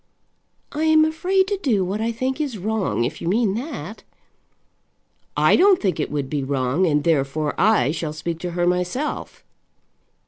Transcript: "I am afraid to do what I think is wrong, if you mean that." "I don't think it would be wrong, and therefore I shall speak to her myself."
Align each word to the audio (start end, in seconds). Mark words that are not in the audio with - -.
"I 0.71 0.85
am 0.85 1.05
afraid 1.05 1.47
to 1.49 1.57
do 1.61 1.85
what 1.85 2.01
I 2.01 2.11
think 2.11 2.41
is 2.41 2.57
wrong, 2.57 3.03
if 3.03 3.21
you 3.21 3.27
mean 3.27 3.53
that." 3.53 4.01
"I 5.37 5.55
don't 5.55 5.79
think 5.79 5.99
it 5.99 6.09
would 6.09 6.27
be 6.27 6.43
wrong, 6.43 6.87
and 6.87 7.03
therefore 7.03 7.53
I 7.55 7.91
shall 7.91 8.11
speak 8.11 8.39
to 8.39 8.51
her 8.57 8.65
myself." 8.65 9.43